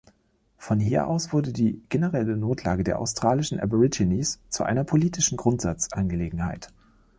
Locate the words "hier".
0.79-1.05